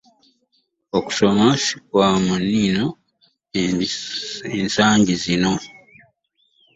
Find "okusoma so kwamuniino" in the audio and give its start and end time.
0.97-2.85